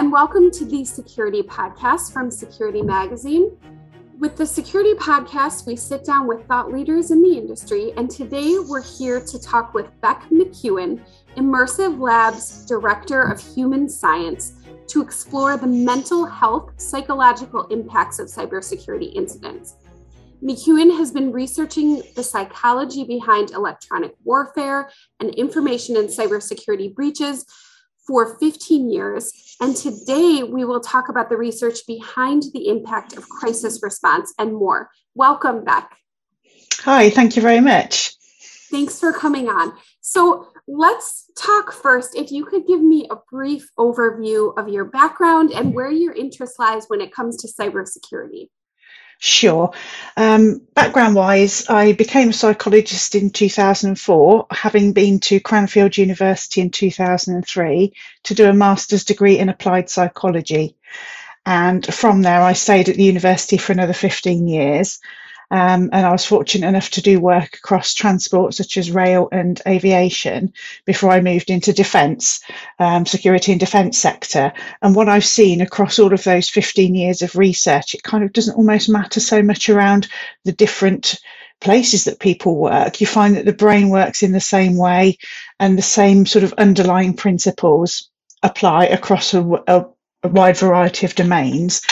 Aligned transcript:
and 0.00 0.10
welcome 0.10 0.50
to 0.50 0.64
the 0.64 0.82
Security 0.82 1.42
Podcast 1.42 2.10
from 2.10 2.30
Security 2.30 2.80
Magazine. 2.80 3.54
With 4.18 4.34
the 4.34 4.46
Security 4.46 4.94
Podcast, 4.94 5.66
we 5.66 5.76
sit 5.76 6.06
down 6.06 6.26
with 6.26 6.46
thought 6.46 6.72
leaders 6.72 7.10
in 7.10 7.22
the 7.22 7.36
industry, 7.36 7.92
and 7.98 8.10
today 8.10 8.56
we're 8.60 8.82
here 8.82 9.20
to 9.20 9.38
talk 9.38 9.74
with 9.74 9.90
Bec 10.00 10.24
McKeown, 10.30 11.04
Immersive 11.36 12.00
Labs 12.00 12.64
Director 12.64 13.24
of 13.24 13.38
Human 13.54 13.90
Science, 13.90 14.54
to 14.86 15.02
explore 15.02 15.58
the 15.58 15.66
mental 15.66 16.24
health 16.24 16.72
psychological 16.80 17.66
impacts 17.66 18.18
of 18.18 18.28
cybersecurity 18.28 19.14
incidents. 19.14 19.74
McKeown 20.42 20.96
has 20.96 21.10
been 21.10 21.30
researching 21.30 22.02
the 22.16 22.22
psychology 22.22 23.04
behind 23.04 23.50
electronic 23.50 24.14
warfare 24.24 24.88
and 25.20 25.28
information 25.34 25.98
and 25.98 26.08
cybersecurity 26.08 26.94
breaches 26.94 27.44
for 28.10 28.36
15 28.40 28.90
years. 28.90 29.56
And 29.60 29.76
today 29.76 30.42
we 30.42 30.64
will 30.64 30.80
talk 30.80 31.08
about 31.08 31.30
the 31.30 31.36
research 31.36 31.86
behind 31.86 32.42
the 32.52 32.66
impact 32.66 33.16
of 33.16 33.28
crisis 33.28 33.78
response 33.84 34.34
and 34.36 34.52
more. 34.52 34.90
Welcome, 35.14 35.62
Bec. 35.62 35.96
Hi, 36.80 37.08
thank 37.08 37.36
you 37.36 37.42
very 37.42 37.60
much. 37.60 38.14
Thanks 38.68 38.98
for 38.98 39.12
coming 39.12 39.48
on. 39.48 39.74
So 40.00 40.48
let's 40.66 41.30
talk 41.36 41.72
first. 41.72 42.16
If 42.16 42.32
you 42.32 42.44
could 42.44 42.66
give 42.66 42.82
me 42.82 43.06
a 43.12 43.16
brief 43.30 43.68
overview 43.78 44.58
of 44.58 44.68
your 44.68 44.86
background 44.86 45.52
and 45.52 45.72
where 45.72 45.92
your 45.92 46.12
interest 46.12 46.58
lies 46.58 46.86
when 46.88 47.00
it 47.00 47.14
comes 47.14 47.36
to 47.36 47.46
cybersecurity. 47.46 48.48
Sure. 49.22 49.72
Um, 50.16 50.62
background 50.74 51.14
wise, 51.14 51.68
I 51.68 51.92
became 51.92 52.30
a 52.30 52.32
psychologist 52.32 53.14
in 53.14 53.28
2004, 53.28 54.46
having 54.50 54.94
been 54.94 55.20
to 55.20 55.40
Cranfield 55.40 55.98
University 55.98 56.62
in 56.62 56.70
2003 56.70 57.92
to 58.24 58.34
do 58.34 58.48
a 58.48 58.54
master's 58.54 59.04
degree 59.04 59.38
in 59.38 59.50
applied 59.50 59.90
psychology. 59.90 60.74
And 61.44 61.84
from 61.94 62.22
there, 62.22 62.40
I 62.40 62.54
stayed 62.54 62.88
at 62.88 62.96
the 62.96 63.04
university 63.04 63.58
for 63.58 63.72
another 63.72 63.92
15 63.92 64.48
years. 64.48 65.00
Um, 65.50 65.90
and 65.92 66.06
I 66.06 66.12
was 66.12 66.24
fortunate 66.24 66.68
enough 66.68 66.90
to 66.90 67.02
do 67.02 67.20
work 67.20 67.56
across 67.56 67.94
transport, 67.94 68.54
such 68.54 68.76
as 68.76 68.90
rail 68.90 69.28
and 69.32 69.60
aviation, 69.66 70.52
before 70.84 71.10
I 71.10 71.20
moved 71.20 71.50
into 71.50 71.72
defence, 71.72 72.40
um, 72.78 73.04
security 73.06 73.52
and 73.52 73.60
defence 73.60 73.98
sector. 73.98 74.52
And 74.82 74.94
what 74.94 75.08
I've 75.08 75.24
seen 75.24 75.60
across 75.60 75.98
all 75.98 76.12
of 76.12 76.24
those 76.24 76.48
15 76.48 76.94
years 76.94 77.22
of 77.22 77.36
research, 77.36 77.94
it 77.94 78.02
kind 78.02 78.24
of 78.24 78.32
doesn't 78.32 78.56
almost 78.56 78.88
matter 78.88 79.20
so 79.20 79.42
much 79.42 79.68
around 79.68 80.08
the 80.44 80.52
different 80.52 81.16
places 81.60 82.04
that 82.04 82.20
people 82.20 82.56
work. 82.56 83.00
You 83.00 83.06
find 83.06 83.36
that 83.36 83.44
the 83.44 83.52
brain 83.52 83.90
works 83.90 84.22
in 84.22 84.32
the 84.32 84.40
same 84.40 84.76
way 84.76 85.18
and 85.58 85.76
the 85.76 85.82
same 85.82 86.26
sort 86.26 86.44
of 86.44 86.54
underlying 86.54 87.14
principles 87.14 88.08
apply 88.42 88.86
across 88.86 89.34
a, 89.34 89.42
a, 89.66 89.86
a 90.22 90.28
wide 90.28 90.56
variety 90.56 91.06
of 91.06 91.14
domains 91.14 91.82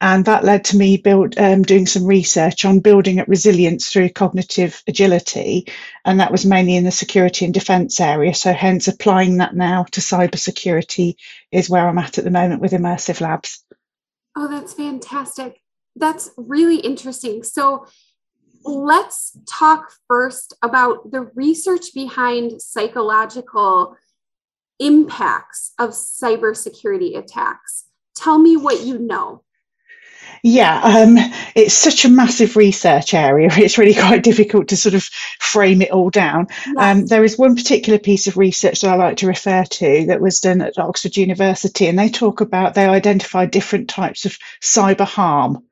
and 0.00 0.24
that 0.26 0.44
led 0.44 0.64
to 0.66 0.76
me 0.76 0.96
build, 0.96 1.36
um, 1.38 1.62
doing 1.62 1.86
some 1.86 2.04
research 2.04 2.64
on 2.64 2.80
building 2.80 3.18
up 3.18 3.26
resilience 3.26 3.90
through 3.90 4.10
cognitive 4.10 4.82
agility. 4.86 5.66
And 6.04 6.20
that 6.20 6.30
was 6.30 6.46
mainly 6.46 6.76
in 6.76 6.84
the 6.84 6.90
security 6.90 7.44
and 7.44 7.52
defence 7.52 8.00
area. 8.00 8.34
So, 8.34 8.52
hence, 8.52 8.86
applying 8.86 9.38
that 9.38 9.56
now 9.56 9.84
to 9.92 10.00
cybersecurity 10.00 11.16
is 11.50 11.68
where 11.68 11.88
I'm 11.88 11.98
at 11.98 12.18
at 12.18 12.24
the 12.24 12.30
moment 12.30 12.60
with 12.60 12.72
Immersive 12.72 13.20
Labs. 13.20 13.64
Oh, 14.36 14.46
that's 14.46 14.72
fantastic. 14.72 15.60
That's 15.96 16.30
really 16.36 16.78
interesting. 16.78 17.42
So, 17.42 17.86
let's 18.64 19.36
talk 19.48 19.90
first 20.06 20.54
about 20.62 21.10
the 21.10 21.22
research 21.34 21.92
behind 21.94 22.62
psychological 22.62 23.96
impacts 24.78 25.72
of 25.78 25.90
cybersecurity 25.90 27.16
attacks. 27.16 27.86
Tell 28.14 28.38
me 28.38 28.56
what 28.56 28.84
you 28.84 28.98
know. 28.98 29.42
Yeah, 30.42 30.80
um, 30.82 31.16
it's 31.54 31.74
such 31.74 32.04
a 32.04 32.08
massive 32.08 32.56
research 32.56 33.14
area. 33.14 33.48
It's 33.58 33.78
really 33.78 33.94
quite 33.94 34.22
difficult 34.22 34.68
to 34.68 34.76
sort 34.76 34.94
of 34.94 35.04
frame 35.40 35.82
it 35.82 35.90
all 35.90 36.10
down. 36.10 36.46
Yes. 36.66 36.74
Um, 36.78 37.06
there 37.06 37.24
is 37.24 37.36
one 37.38 37.56
particular 37.56 37.98
piece 37.98 38.26
of 38.28 38.36
research 38.36 38.80
that 38.80 38.90
I 38.90 38.96
like 38.96 39.18
to 39.18 39.26
refer 39.26 39.64
to 39.64 40.06
that 40.06 40.20
was 40.20 40.40
done 40.40 40.62
at 40.62 40.78
Oxford 40.78 41.16
University, 41.16 41.86
and 41.86 41.98
they 41.98 42.08
talk 42.08 42.40
about 42.40 42.74
they 42.74 42.86
identify 42.86 43.46
different 43.46 43.88
types 43.88 44.26
of 44.26 44.38
cyber 44.62 45.06
harm. 45.06 45.64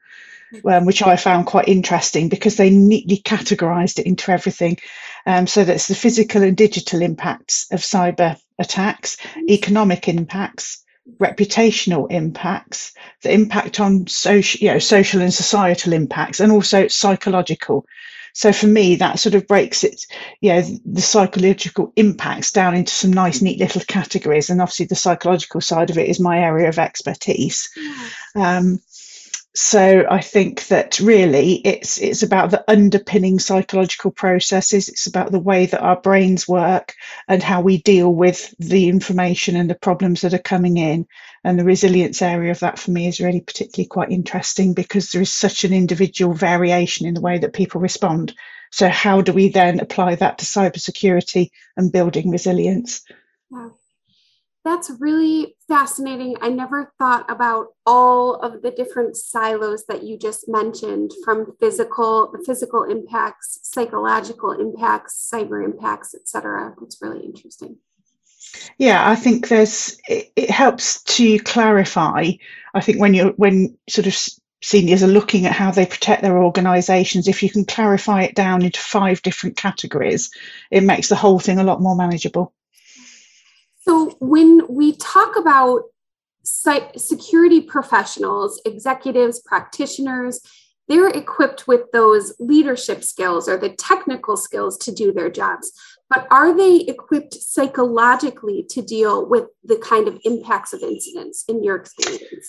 Um, 0.64 0.86
which 0.86 1.02
I 1.02 1.16
found 1.16 1.46
quite 1.46 1.66
interesting 1.66 2.28
because 2.28 2.56
they 2.56 2.70
neatly 2.70 3.18
categorized 3.18 3.98
it 3.98 4.06
into 4.06 4.30
everything. 4.30 4.78
Um, 5.26 5.48
so 5.48 5.64
that's 5.64 5.88
the 5.88 5.94
physical 5.96 6.44
and 6.44 6.56
digital 6.56 7.02
impacts 7.02 7.66
of 7.72 7.80
cyber 7.80 8.38
attacks, 8.58 9.16
mm. 9.16 9.50
economic 9.50 10.08
impacts, 10.08 10.84
reputational 11.18 12.10
impacts, 12.10 12.92
the 13.22 13.32
impact 13.32 13.80
on 13.80 14.06
social, 14.06 14.60
you 14.64 14.72
know, 14.72 14.78
social 14.78 15.22
and 15.22 15.32
societal 15.32 15.92
impacts, 15.92 16.40
and 16.40 16.52
also 16.52 16.88
psychological. 16.88 17.86
So 18.34 18.52
for 18.52 18.66
me, 18.66 18.96
that 18.96 19.18
sort 19.18 19.34
of 19.34 19.46
breaks 19.46 19.82
it, 19.82 20.04
you 20.42 20.50
know, 20.52 20.62
the 20.84 21.00
psychological 21.00 21.92
impacts 21.96 22.52
down 22.52 22.74
into 22.74 22.92
some 22.92 23.12
nice, 23.12 23.40
neat 23.40 23.58
little 23.58 23.80
categories. 23.80 24.50
And 24.50 24.60
obviously, 24.60 24.86
the 24.86 24.94
psychological 24.94 25.62
side 25.62 25.88
of 25.88 25.96
it 25.96 26.08
is 26.08 26.20
my 26.20 26.40
area 26.40 26.68
of 26.68 26.78
expertise. 26.78 27.70
Um, 28.34 28.80
so 29.56 30.04
I 30.10 30.20
think 30.20 30.66
that 30.66 31.00
really 31.00 31.54
it's 31.54 31.96
it's 31.96 32.22
about 32.22 32.50
the 32.50 32.62
underpinning 32.70 33.38
psychological 33.38 34.10
processes. 34.10 34.90
It's 34.90 35.06
about 35.06 35.32
the 35.32 35.40
way 35.40 35.64
that 35.64 35.80
our 35.80 35.98
brains 35.98 36.46
work 36.46 36.94
and 37.26 37.42
how 37.42 37.62
we 37.62 37.78
deal 37.80 38.12
with 38.12 38.54
the 38.58 38.90
information 38.90 39.56
and 39.56 39.70
the 39.70 39.74
problems 39.74 40.20
that 40.20 40.34
are 40.34 40.38
coming 40.38 40.76
in. 40.76 41.06
And 41.42 41.58
the 41.58 41.64
resilience 41.64 42.20
area 42.20 42.50
of 42.50 42.60
that 42.60 42.78
for 42.78 42.90
me 42.90 43.06
is 43.06 43.18
really 43.18 43.40
particularly 43.40 43.88
quite 43.88 44.10
interesting 44.10 44.74
because 44.74 45.10
there 45.10 45.22
is 45.22 45.32
such 45.32 45.64
an 45.64 45.72
individual 45.72 46.34
variation 46.34 47.06
in 47.06 47.14
the 47.14 47.22
way 47.22 47.38
that 47.38 47.54
people 47.54 47.80
respond. 47.80 48.34
So 48.70 48.90
how 48.90 49.22
do 49.22 49.32
we 49.32 49.48
then 49.48 49.80
apply 49.80 50.16
that 50.16 50.36
to 50.38 50.44
cybersecurity 50.44 51.48
and 51.78 51.90
building 51.90 52.30
resilience? 52.30 53.06
Wow. 53.50 53.72
That's 54.66 54.90
really 54.98 55.54
fascinating. 55.68 56.34
I 56.40 56.48
never 56.48 56.92
thought 56.98 57.24
about 57.30 57.68
all 57.86 58.34
of 58.34 58.62
the 58.62 58.72
different 58.72 59.16
silos 59.16 59.84
that 59.86 60.02
you 60.02 60.18
just 60.18 60.48
mentioned 60.48 61.12
from 61.24 61.54
physical, 61.60 62.32
the 62.32 62.42
physical 62.44 62.82
impacts, 62.82 63.60
psychological 63.62 64.50
impacts, 64.50 65.30
cyber 65.32 65.64
impacts, 65.64 66.16
etc. 66.16 66.74
That's 66.80 67.00
really 67.00 67.24
interesting. 67.24 67.76
Yeah, 68.76 69.08
I 69.08 69.14
think 69.14 69.46
there's 69.46 69.98
it, 70.08 70.32
it 70.34 70.50
helps 70.50 71.00
to 71.14 71.38
clarify. 71.38 72.32
I 72.74 72.80
think 72.80 73.00
when 73.00 73.14
you're 73.14 73.30
when 73.34 73.78
sort 73.88 74.08
of 74.08 74.18
seniors 74.64 75.04
are 75.04 75.06
looking 75.06 75.46
at 75.46 75.52
how 75.52 75.70
they 75.70 75.86
protect 75.86 76.22
their 76.22 76.42
organisations, 76.42 77.28
if 77.28 77.44
you 77.44 77.50
can 77.50 77.66
clarify 77.66 78.24
it 78.24 78.34
down 78.34 78.64
into 78.64 78.80
five 78.80 79.22
different 79.22 79.56
categories, 79.56 80.28
it 80.72 80.82
makes 80.82 81.08
the 81.08 81.14
whole 81.14 81.38
thing 81.38 81.60
a 81.60 81.64
lot 81.64 81.80
more 81.80 81.94
manageable. 81.94 82.52
So 83.88 84.16
when 84.20 84.62
we 84.68 84.96
talk 84.96 85.36
about 85.36 85.82
security 86.42 87.60
professionals, 87.60 88.60
executives, 88.64 89.40
practitioners, 89.40 90.40
they're 90.88 91.08
equipped 91.08 91.66
with 91.66 91.90
those 91.92 92.34
leadership 92.38 93.02
skills 93.02 93.48
or 93.48 93.56
the 93.56 93.70
technical 93.70 94.36
skills 94.36 94.78
to 94.78 94.92
do 94.92 95.12
their 95.12 95.30
jobs. 95.30 95.72
But 96.08 96.28
are 96.30 96.56
they 96.56 96.76
equipped 96.76 97.34
psychologically 97.34 98.64
to 98.70 98.82
deal 98.82 99.28
with 99.28 99.46
the 99.64 99.76
kind 99.76 100.06
of 100.06 100.20
impacts 100.24 100.72
of 100.72 100.82
incidents 100.82 101.44
in 101.48 101.64
your 101.64 101.76
experience? 101.76 102.48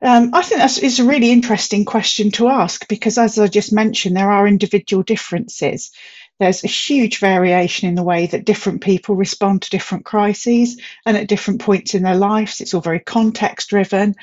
Um, 0.00 0.30
I 0.32 0.42
think 0.42 0.60
that's 0.60 0.78
is 0.78 1.00
a 1.00 1.04
really 1.04 1.32
interesting 1.32 1.84
question 1.84 2.30
to 2.32 2.48
ask 2.48 2.86
because, 2.88 3.18
as 3.18 3.38
I 3.38 3.48
just 3.48 3.72
mentioned, 3.72 4.16
there 4.16 4.30
are 4.30 4.46
individual 4.46 5.02
differences 5.02 5.90
there's 6.38 6.64
a 6.64 6.68
huge 6.68 7.18
variation 7.18 7.88
in 7.88 7.94
the 7.94 8.02
way 8.02 8.26
that 8.26 8.44
different 8.44 8.80
people 8.80 9.16
respond 9.16 9.62
to 9.62 9.70
different 9.70 10.04
crises 10.04 10.80
and 11.04 11.16
at 11.16 11.28
different 11.28 11.60
points 11.60 11.94
in 11.94 12.02
their 12.02 12.16
lives. 12.16 12.60
It's 12.60 12.74
all 12.74 12.80
very 12.80 13.00
context 13.00 13.70
driven. 13.70 14.14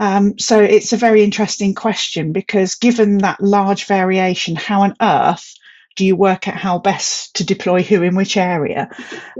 Um, 0.00 0.38
so 0.38 0.60
it's 0.60 0.92
a 0.92 0.98
very 0.98 1.22
interesting 1.22 1.74
question 1.74 2.32
because 2.32 2.74
given 2.74 3.18
that 3.18 3.40
large 3.40 3.86
variation, 3.86 4.56
how 4.56 4.82
on 4.82 4.94
earth 5.00 5.54
do 5.96 6.04
you 6.04 6.16
work 6.16 6.48
out 6.48 6.56
how 6.56 6.78
best 6.78 7.36
to 7.36 7.44
deploy 7.44 7.82
who 7.82 8.02
in 8.02 8.16
which 8.16 8.36
area? 8.36 8.90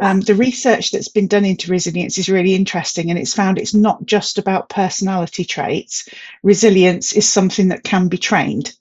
Um, 0.01 0.21
the 0.21 0.37
research 0.37 0.93
that's 0.93 1.09
been 1.09 1.27
done 1.27 1.45
into 1.45 1.71
resilience 1.71 2.17
is 2.17 2.29
really 2.29 2.55
interesting 2.55 3.11
and 3.11 3.19
it's 3.19 3.35
found 3.35 3.59
it's 3.59 3.75
not 3.75 4.07
just 4.07 4.39
about 4.39 4.69
personality 4.69 5.45
traits. 5.45 6.09
Resilience 6.43 7.13
is 7.13 7.29
something 7.29 7.69
that 7.69 7.83
can 7.83 8.09
be 8.09 8.19
trained. 8.19 8.73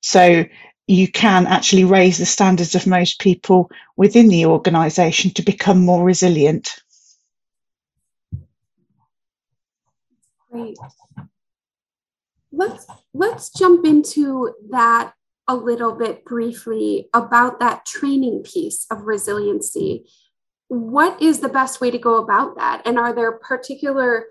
So 0.00 0.44
you 0.86 1.10
can 1.10 1.46
actually 1.46 1.84
raise 1.84 2.18
the 2.18 2.26
standards 2.26 2.74
of 2.74 2.86
most 2.86 3.18
people 3.20 3.70
within 3.96 4.28
the 4.28 4.46
organization 4.46 5.32
to 5.32 5.42
become 5.42 5.84
more 5.84 6.04
resilient. 6.04 6.80
Great. 10.50 10.76
Let's 12.52 12.86
let's 13.12 13.50
jump 13.50 13.84
into 13.84 14.54
that 14.70 15.12
a 15.48 15.56
little 15.56 15.92
bit 15.92 16.24
briefly 16.24 17.08
about 17.12 17.60
that 17.60 17.84
training 17.84 18.42
piece 18.44 18.86
of 18.90 19.02
resiliency. 19.02 20.06
What 20.68 21.20
is 21.20 21.40
the 21.40 21.48
best 21.48 21.80
way 21.80 21.90
to 21.90 21.98
go 21.98 22.16
about 22.16 22.56
that? 22.56 22.82
And 22.84 22.98
are 22.98 23.12
there 23.12 23.32
particular 23.32 24.26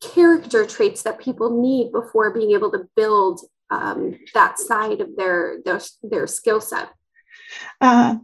character 0.00 0.64
traits 0.64 1.02
that 1.02 1.20
people 1.20 1.60
need 1.60 1.92
before 1.92 2.32
being 2.32 2.52
able 2.52 2.70
to 2.72 2.88
build 2.96 3.40
um, 3.70 4.18
that 4.34 4.58
side 4.58 5.00
of 5.00 5.16
their 5.16 5.58
their, 5.64 5.80
their 6.02 6.26
skill 6.26 6.60
set? 6.60 6.88
Uh, 7.80 8.16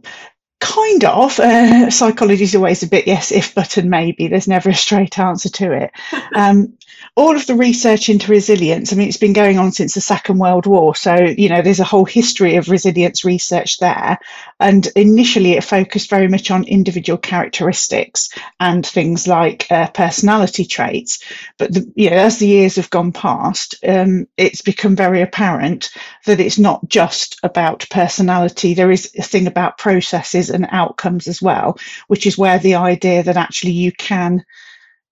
kind 0.59 1.03
of. 1.03 1.39
Uh, 1.39 1.89
psychology 1.89 2.43
is 2.43 2.55
always 2.55 2.83
a 2.83 2.87
bit 2.87 3.07
yes, 3.07 3.31
if, 3.31 3.53
but, 3.55 3.77
and 3.77 3.89
maybe. 3.89 4.27
There's 4.27 4.47
never 4.47 4.69
a 4.69 4.75
straight 4.75 5.19
answer 5.19 5.49
to 5.49 5.71
it. 5.71 5.91
Um, 6.35 6.76
all 7.15 7.35
of 7.35 7.47
the 7.47 7.55
research 7.55 8.09
into 8.09 8.31
resilience, 8.31 8.93
I 8.93 8.95
mean, 8.95 9.07
it's 9.07 9.17
been 9.17 9.33
going 9.33 9.57
on 9.57 9.71
since 9.71 9.93
the 9.93 10.01
Second 10.01 10.37
World 10.37 10.65
War. 10.65 10.95
So, 10.95 11.15
you 11.15 11.49
know, 11.49 11.61
there's 11.61 11.79
a 11.79 11.85
whole 11.85 12.05
history 12.05 12.55
of 12.55 12.69
resilience 12.69 13.25
research 13.25 13.79
there. 13.79 14.19
And 14.59 14.87
initially, 14.95 15.53
it 15.53 15.63
focused 15.63 16.09
very 16.09 16.27
much 16.27 16.51
on 16.51 16.63
individual 16.65 17.17
characteristics 17.17 18.29
and 18.59 18.85
things 18.85 19.27
like 19.27 19.65
uh, 19.71 19.87
personality 19.87 20.65
traits. 20.65 21.23
But, 21.57 21.73
the, 21.73 21.91
you 21.95 22.09
know, 22.09 22.17
as 22.17 22.37
the 22.37 22.47
years 22.47 22.75
have 22.75 22.89
gone 22.89 23.11
past, 23.11 23.75
um, 23.87 24.27
it's 24.37 24.61
become 24.61 24.95
very 24.95 25.21
apparent 25.21 25.89
that 26.25 26.39
it's 26.39 26.59
not 26.59 26.87
just 26.87 27.39
about 27.43 27.87
personality. 27.89 28.73
There 28.73 28.91
is 28.91 29.11
a 29.17 29.23
thing 29.23 29.47
about 29.47 29.77
processes 29.77 30.49
and 30.49 30.67
outcomes 30.69 31.27
as 31.27 31.41
well, 31.41 31.79
which 32.07 32.27
is 32.27 32.37
where 32.37 32.59
the 32.59 32.75
idea 32.75 33.23
that 33.23 33.37
actually 33.37 33.71
you 33.71 33.91
can 33.91 34.45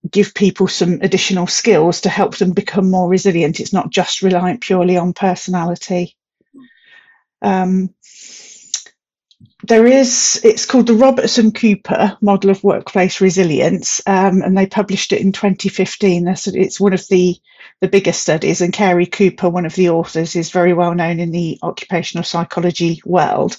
give 0.09 0.33
people 0.33 0.67
some 0.67 0.99
additional 1.01 1.47
skills 1.47 2.01
to 2.01 2.09
help 2.09 2.37
them 2.37 2.51
become 2.51 2.89
more 2.91 3.09
resilient. 3.09 3.59
It's 3.59 3.73
not 3.73 3.89
just 3.89 4.21
reliant 4.21 4.61
purely 4.61 4.97
on 4.97 5.13
personality. 5.13 6.15
Um, 7.41 7.93
there 9.67 9.87
is, 9.87 10.39
it's 10.43 10.65
called 10.65 10.87
the 10.87 10.93
Robertson 10.93 11.51
Cooper 11.51 12.17
Model 12.21 12.51
of 12.51 12.63
Workplace 12.63 13.19
Resilience, 13.19 14.01
um, 14.05 14.41
and 14.41 14.55
they 14.55 14.67
published 14.67 15.11
it 15.11 15.21
in 15.21 15.31
2015. 15.31 16.27
It's 16.27 16.79
one 16.79 16.93
of 16.93 17.07
the, 17.07 17.35
the 17.81 17.87
biggest 17.87 18.21
studies, 18.21 18.61
and 18.61 18.73
Cary 18.73 19.07
Cooper, 19.07 19.49
one 19.49 19.65
of 19.65 19.73
the 19.73 19.89
authors, 19.89 20.35
is 20.35 20.51
very 20.51 20.73
well 20.73 20.93
known 20.93 21.19
in 21.19 21.31
the 21.31 21.57
occupational 21.63 22.23
psychology 22.23 23.01
world. 23.05 23.57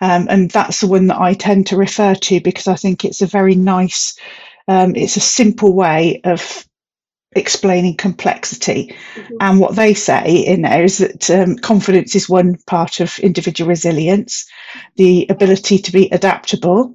Um, 0.00 0.26
and 0.28 0.50
that's 0.50 0.80
the 0.80 0.86
one 0.86 1.06
that 1.08 1.20
I 1.20 1.34
tend 1.34 1.68
to 1.68 1.76
refer 1.76 2.14
to 2.14 2.40
because 2.40 2.68
I 2.68 2.74
think 2.74 3.04
it's 3.04 3.22
a 3.22 3.26
very 3.26 3.54
nice 3.54 4.18
um, 4.68 4.94
it's 4.94 5.16
a 5.16 5.20
simple 5.20 5.74
way 5.74 6.20
of 6.24 6.64
explaining 7.32 7.96
complexity. 7.96 8.94
Mm-hmm. 9.14 9.34
And 9.40 9.60
what 9.60 9.76
they 9.76 9.94
say 9.94 10.36
in 10.46 10.62
there 10.62 10.84
is 10.84 10.98
that 10.98 11.30
um, 11.30 11.56
confidence 11.56 12.14
is 12.14 12.28
one 12.28 12.56
part 12.66 13.00
of 13.00 13.18
individual 13.18 13.68
resilience, 13.68 14.46
the 14.96 15.26
ability 15.28 15.78
to 15.78 15.92
be 15.92 16.08
adaptable. 16.10 16.94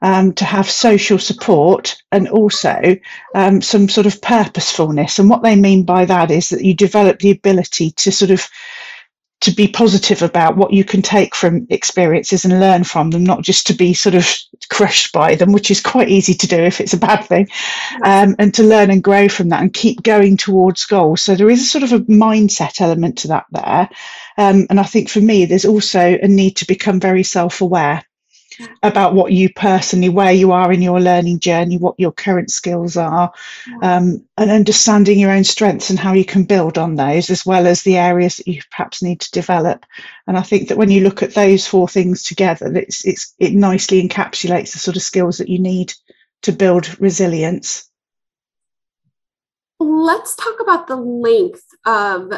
Um, 0.00 0.32
to 0.34 0.44
have 0.44 0.70
social 0.70 1.18
support 1.18 2.00
and 2.12 2.28
also 2.28 2.96
um, 3.34 3.60
some 3.60 3.88
sort 3.88 4.06
of 4.06 4.22
purposefulness. 4.22 5.18
And 5.18 5.28
what 5.28 5.42
they 5.42 5.56
mean 5.56 5.82
by 5.82 6.04
that 6.04 6.30
is 6.30 6.50
that 6.50 6.62
you 6.62 6.72
develop 6.72 7.18
the 7.18 7.32
ability 7.32 7.90
to 7.90 8.12
sort 8.12 8.30
of 8.30 8.48
to 9.40 9.52
be 9.52 9.68
positive 9.68 10.22
about 10.22 10.56
what 10.56 10.72
you 10.72 10.84
can 10.84 11.00
take 11.00 11.34
from 11.34 11.66
experiences 11.70 12.44
and 12.44 12.58
learn 12.58 12.82
from 12.82 13.10
them, 13.10 13.24
not 13.24 13.42
just 13.42 13.66
to 13.68 13.74
be 13.74 13.94
sort 13.94 14.14
of 14.14 14.28
crushed 14.68 15.12
by 15.12 15.34
them, 15.36 15.52
which 15.52 15.70
is 15.70 15.80
quite 15.80 16.08
easy 16.08 16.34
to 16.34 16.46
do 16.46 16.56
if 16.56 16.80
it's 16.80 16.92
a 16.92 16.98
bad 16.98 17.22
thing, 17.22 17.48
um, 18.04 18.34
and 18.38 18.52
to 18.54 18.64
learn 18.64 18.90
and 18.90 19.02
grow 19.02 19.28
from 19.28 19.50
that 19.50 19.62
and 19.62 19.72
keep 19.72 20.02
going 20.02 20.36
towards 20.36 20.86
goals. 20.86 21.22
So 21.22 21.36
there 21.36 21.50
is 21.50 21.62
a 21.62 21.66
sort 21.66 21.84
of 21.84 21.92
a 21.92 22.00
mindset 22.00 22.80
element 22.80 23.18
to 23.18 23.28
that 23.28 23.46
there. 23.52 23.88
Um, 24.36 24.66
and 24.70 24.80
I 24.80 24.84
think 24.84 25.08
for 25.08 25.20
me, 25.20 25.44
there's 25.44 25.64
also 25.64 26.18
a 26.20 26.28
need 26.28 26.56
to 26.56 26.66
become 26.66 26.98
very 26.98 27.22
self 27.22 27.60
aware 27.60 28.04
about 28.82 29.14
what 29.14 29.32
you 29.32 29.52
personally, 29.52 30.08
where 30.08 30.32
you 30.32 30.52
are 30.52 30.72
in 30.72 30.82
your 30.82 31.00
learning 31.00 31.40
journey, 31.40 31.76
what 31.76 31.98
your 31.98 32.12
current 32.12 32.50
skills 32.50 32.96
are, 32.96 33.32
um, 33.82 34.24
and 34.36 34.50
understanding 34.50 35.18
your 35.18 35.30
own 35.30 35.44
strengths 35.44 35.90
and 35.90 35.98
how 35.98 36.12
you 36.12 36.24
can 36.24 36.44
build 36.44 36.78
on 36.78 36.94
those, 36.94 37.30
as 37.30 37.44
well 37.44 37.66
as 37.66 37.82
the 37.82 37.96
areas 37.96 38.36
that 38.36 38.48
you 38.48 38.60
perhaps 38.70 39.02
need 39.02 39.20
to 39.20 39.30
develop. 39.30 39.84
And 40.26 40.36
I 40.36 40.42
think 40.42 40.68
that 40.68 40.78
when 40.78 40.90
you 40.90 41.02
look 41.02 41.22
at 41.22 41.34
those 41.34 41.66
four 41.66 41.88
things 41.88 42.22
together, 42.22 42.74
it's, 42.76 43.04
it's 43.04 43.34
it 43.38 43.52
nicely 43.52 44.06
encapsulates 44.06 44.72
the 44.72 44.78
sort 44.78 44.96
of 44.96 45.02
skills 45.02 45.38
that 45.38 45.48
you 45.48 45.58
need 45.58 45.92
to 46.42 46.52
build 46.52 47.00
resilience. 47.00 47.88
Let's 49.80 50.34
talk 50.34 50.60
about 50.60 50.88
the 50.88 50.96
length 50.96 51.64
of 51.86 52.32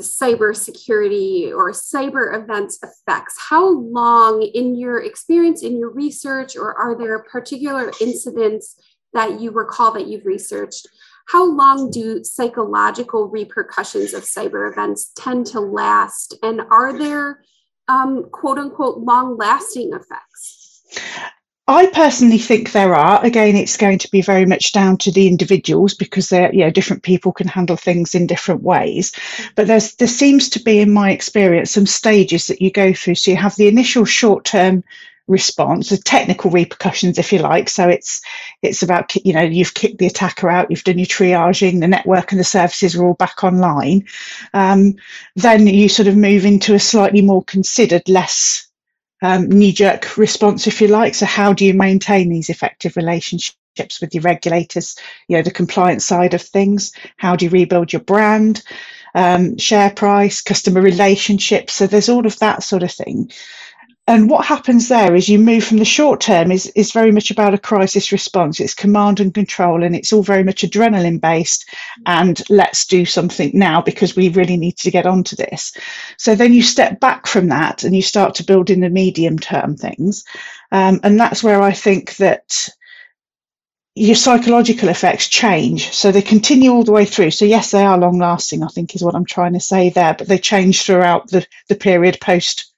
cybersecurity 0.00 1.52
or 1.52 1.72
cyber 1.72 2.40
events 2.40 2.78
effects? 2.82 3.36
How 3.38 3.68
long, 3.68 4.42
in 4.42 4.76
your 4.76 5.02
experience, 5.02 5.62
in 5.62 5.78
your 5.78 5.90
research, 5.90 6.56
or 6.56 6.74
are 6.74 6.96
there 6.96 7.18
particular 7.20 7.92
incidents 8.00 8.80
that 9.12 9.40
you 9.40 9.50
recall 9.50 9.92
that 9.92 10.06
you've 10.06 10.26
researched? 10.26 10.88
How 11.26 11.44
long 11.44 11.90
do 11.90 12.22
psychological 12.22 13.28
repercussions 13.28 14.12
of 14.12 14.24
cyber 14.24 14.70
events 14.70 15.12
tend 15.16 15.46
to 15.46 15.60
last? 15.60 16.34
And 16.42 16.60
are 16.70 16.96
there 16.96 17.42
um, 17.88 18.28
quote 18.30 18.58
unquote 18.58 18.98
long 18.98 19.36
lasting 19.36 19.92
effects? 19.92 20.82
I 21.66 21.86
personally 21.86 22.38
think 22.38 22.72
there 22.72 22.94
are. 22.94 23.24
Again, 23.24 23.56
it's 23.56 23.78
going 23.78 23.98
to 24.00 24.10
be 24.10 24.20
very 24.20 24.44
much 24.44 24.72
down 24.72 24.98
to 24.98 25.10
the 25.10 25.26
individuals 25.26 25.94
because 25.94 26.28
they're, 26.28 26.52
you 26.52 26.60
know, 26.60 26.70
different 26.70 27.02
people 27.02 27.32
can 27.32 27.48
handle 27.48 27.76
things 27.76 28.14
in 28.14 28.26
different 28.26 28.62
ways. 28.62 29.12
But 29.54 29.66
there's 29.66 29.94
there 29.94 30.08
seems 30.08 30.50
to 30.50 30.60
be, 30.62 30.80
in 30.80 30.92
my 30.92 31.10
experience, 31.10 31.70
some 31.70 31.86
stages 31.86 32.48
that 32.48 32.60
you 32.60 32.70
go 32.70 32.92
through. 32.92 33.14
So 33.14 33.30
you 33.30 33.38
have 33.38 33.56
the 33.56 33.68
initial 33.68 34.04
short 34.04 34.44
term 34.44 34.84
response, 35.26 35.88
the 35.88 35.96
technical 35.96 36.50
repercussions, 36.50 37.18
if 37.18 37.32
you 37.32 37.38
like. 37.38 37.70
So 37.70 37.88
it's 37.88 38.20
it's 38.60 38.82
about 38.82 39.16
you 39.16 39.32
know 39.32 39.40
you've 39.40 39.72
kicked 39.72 39.96
the 39.96 40.06
attacker 40.06 40.50
out, 40.50 40.70
you've 40.70 40.84
done 40.84 40.98
your 40.98 41.06
triaging, 41.06 41.80
the 41.80 41.88
network 41.88 42.30
and 42.30 42.38
the 42.38 42.44
services 42.44 42.94
are 42.94 43.06
all 43.06 43.14
back 43.14 43.42
online. 43.42 44.06
Um, 44.52 44.96
then 45.34 45.66
you 45.66 45.88
sort 45.88 46.08
of 46.08 46.16
move 46.16 46.44
into 46.44 46.74
a 46.74 46.78
slightly 46.78 47.22
more 47.22 47.42
considered, 47.42 48.06
less 48.06 48.68
um, 49.22 49.48
knee 49.48 49.72
jerk 49.72 50.16
response, 50.16 50.66
if 50.66 50.80
you 50.80 50.88
like. 50.88 51.14
So, 51.14 51.26
how 51.26 51.52
do 51.52 51.64
you 51.64 51.74
maintain 51.74 52.30
these 52.30 52.50
effective 52.50 52.96
relationships 52.96 54.00
with 54.00 54.14
your 54.14 54.22
regulators? 54.22 54.96
You 55.28 55.36
know, 55.38 55.42
the 55.42 55.50
compliance 55.50 56.04
side 56.06 56.34
of 56.34 56.42
things. 56.42 56.92
How 57.16 57.36
do 57.36 57.46
you 57.46 57.50
rebuild 57.50 57.92
your 57.92 58.02
brand, 58.02 58.62
um, 59.14 59.58
share 59.58 59.90
price, 59.90 60.42
customer 60.42 60.82
relationships? 60.82 61.74
So, 61.74 61.86
there's 61.86 62.10
all 62.10 62.26
of 62.26 62.38
that 62.40 62.62
sort 62.62 62.82
of 62.84 62.92
thing 62.92 63.30
and 64.06 64.28
what 64.28 64.44
happens 64.44 64.88
there 64.88 65.14
is 65.14 65.28
you 65.28 65.38
move 65.38 65.64
from 65.64 65.78
the 65.78 65.84
short 65.84 66.20
term 66.20 66.52
is, 66.52 66.66
is 66.74 66.92
very 66.92 67.10
much 67.10 67.30
about 67.30 67.54
a 67.54 67.58
crisis 67.58 68.12
response 68.12 68.60
it's 68.60 68.74
command 68.74 69.20
and 69.20 69.32
control 69.32 69.82
and 69.82 69.96
it's 69.96 70.12
all 70.12 70.22
very 70.22 70.44
much 70.44 70.62
adrenaline 70.62 71.20
based 71.20 71.68
and 72.06 72.42
let's 72.50 72.86
do 72.86 73.04
something 73.04 73.50
now 73.54 73.80
because 73.80 74.14
we 74.14 74.28
really 74.30 74.56
need 74.56 74.76
to 74.76 74.90
get 74.90 75.06
onto 75.06 75.36
this 75.36 75.76
so 76.18 76.34
then 76.34 76.52
you 76.52 76.62
step 76.62 77.00
back 77.00 77.26
from 77.26 77.48
that 77.48 77.84
and 77.84 77.96
you 77.96 78.02
start 78.02 78.34
to 78.34 78.44
build 78.44 78.70
in 78.70 78.80
the 78.80 78.90
medium 78.90 79.38
term 79.38 79.76
things 79.76 80.24
um, 80.72 81.00
and 81.02 81.18
that's 81.18 81.42
where 81.42 81.62
i 81.62 81.72
think 81.72 82.16
that 82.16 82.68
your 83.96 84.16
psychological 84.16 84.88
effects 84.88 85.28
change. 85.28 85.92
So 85.92 86.10
they 86.10 86.20
continue 86.20 86.72
all 86.72 86.82
the 86.82 86.90
way 86.90 87.04
through. 87.04 87.30
So 87.30 87.44
yes, 87.44 87.70
they 87.70 87.84
are 87.84 87.96
long 87.96 88.18
lasting, 88.18 88.64
I 88.64 88.66
think 88.66 88.96
is 88.96 89.04
what 89.04 89.14
I'm 89.14 89.24
trying 89.24 89.52
to 89.52 89.60
say 89.60 89.90
there, 89.90 90.14
but 90.14 90.26
they 90.26 90.38
change 90.38 90.82
throughout 90.82 91.28
the, 91.28 91.46
the 91.68 91.76
period 91.76 92.18
post 92.20 92.73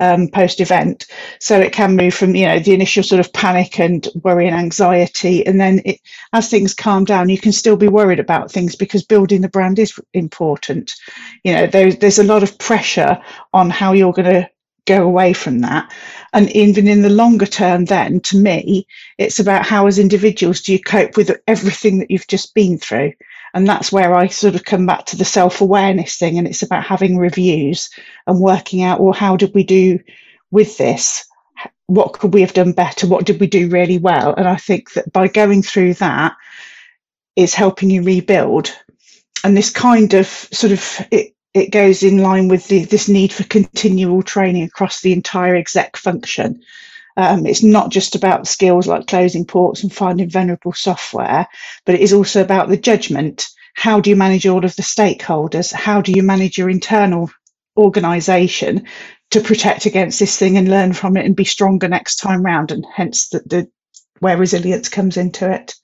um, 0.00 0.28
post 0.28 0.60
event. 0.60 1.06
So 1.40 1.60
it 1.60 1.72
can 1.72 1.96
move 1.96 2.14
from 2.14 2.34
you 2.34 2.46
know 2.46 2.58
the 2.58 2.74
initial 2.74 3.02
sort 3.02 3.20
of 3.20 3.32
panic 3.32 3.78
and 3.80 4.06
worry 4.22 4.46
and 4.46 4.56
anxiety, 4.56 5.46
and 5.46 5.60
then 5.60 5.82
it, 5.84 6.00
as 6.32 6.48
things 6.48 6.74
calm 6.74 7.04
down, 7.04 7.28
you 7.28 7.38
can 7.38 7.52
still 7.52 7.76
be 7.76 7.88
worried 7.88 8.20
about 8.20 8.50
things 8.52 8.76
because 8.76 9.04
building 9.04 9.40
the 9.40 9.48
brand 9.48 9.78
is 9.78 9.98
important. 10.14 10.94
You 11.44 11.52
know, 11.54 11.66
there's 11.66 11.96
there's 11.98 12.18
a 12.18 12.24
lot 12.24 12.42
of 12.42 12.58
pressure 12.58 13.18
on 13.52 13.70
how 13.70 13.92
you're 13.92 14.12
going 14.12 14.32
to 14.32 14.50
go 14.86 15.04
away 15.04 15.32
from 15.32 15.60
that. 15.60 15.92
And 16.32 16.50
even 16.56 16.88
in 16.88 17.02
the 17.02 17.10
longer 17.10 17.46
term, 17.46 17.84
then 17.84 18.20
to 18.20 18.36
me, 18.36 18.86
it's 19.18 19.38
about 19.38 19.66
how, 19.66 19.86
as 19.86 19.98
individuals, 19.98 20.60
do 20.62 20.72
you 20.72 20.80
cope 20.80 21.16
with 21.16 21.40
everything 21.46 21.98
that 21.98 22.10
you've 22.10 22.26
just 22.26 22.54
been 22.54 22.78
through? 22.78 23.12
And 23.54 23.66
that's 23.66 23.92
where 23.92 24.14
I 24.14 24.28
sort 24.28 24.54
of 24.54 24.64
come 24.64 24.86
back 24.86 25.06
to 25.06 25.16
the 25.16 25.24
self 25.24 25.60
awareness 25.60 26.16
thing. 26.16 26.38
And 26.38 26.46
it's 26.46 26.62
about 26.62 26.84
having 26.84 27.18
reviews 27.18 27.90
and 28.26 28.40
working 28.40 28.82
out, 28.82 29.00
well, 29.00 29.12
how 29.12 29.36
did 29.36 29.54
we 29.54 29.64
do 29.64 30.00
with 30.50 30.78
this? 30.78 31.26
What 31.86 32.14
could 32.14 32.32
we 32.32 32.40
have 32.40 32.54
done 32.54 32.72
better? 32.72 33.06
What 33.06 33.26
did 33.26 33.40
we 33.40 33.46
do 33.46 33.68
really 33.68 33.98
well? 33.98 34.34
And 34.34 34.48
I 34.48 34.56
think 34.56 34.92
that 34.94 35.12
by 35.12 35.28
going 35.28 35.62
through 35.62 35.94
that 35.94 36.34
is 37.36 37.54
helping 37.54 37.90
you 37.90 38.02
rebuild. 38.02 38.74
And 39.44 39.56
this 39.56 39.70
kind 39.70 40.14
of 40.14 40.26
sort 40.26 40.72
of 40.72 41.06
it, 41.10 41.34
it 41.54 41.70
goes 41.70 42.02
in 42.02 42.18
line 42.18 42.48
with 42.48 42.68
the, 42.68 42.84
this 42.84 43.08
need 43.08 43.32
for 43.32 43.44
continual 43.44 44.22
training 44.22 44.62
across 44.62 45.00
the 45.00 45.12
entire 45.12 45.54
exec 45.54 45.96
function. 45.96 46.62
Um, 47.16 47.46
it's 47.46 47.62
not 47.62 47.90
just 47.90 48.14
about 48.14 48.46
skills 48.46 48.86
like 48.86 49.06
closing 49.06 49.44
ports 49.44 49.82
and 49.82 49.92
finding 49.92 50.30
vulnerable 50.30 50.72
software, 50.72 51.46
but 51.84 51.94
it 51.94 52.00
is 52.00 52.12
also 52.12 52.42
about 52.42 52.68
the 52.68 52.76
judgment. 52.76 53.48
How 53.74 54.00
do 54.00 54.10
you 54.10 54.16
manage 54.16 54.46
all 54.46 54.64
of 54.64 54.76
the 54.76 54.82
stakeholders? 54.82 55.72
How 55.72 56.00
do 56.00 56.12
you 56.12 56.22
manage 56.22 56.58
your 56.58 56.70
internal 56.70 57.30
organization 57.76 58.86
to 59.30 59.40
protect 59.40 59.86
against 59.86 60.18
this 60.18 60.38
thing 60.38 60.56
and 60.56 60.68
learn 60.68 60.92
from 60.92 61.16
it 61.16 61.26
and 61.26 61.36
be 61.36 61.44
stronger 61.44 61.88
next 61.88 62.16
time 62.16 62.42
round? 62.42 62.70
And 62.70 62.86
hence 62.94 63.28
the, 63.28 63.40
the 63.40 63.68
where 64.20 64.36
resilience 64.36 64.88
comes 64.88 65.16
into 65.16 65.50
it. 65.50 65.74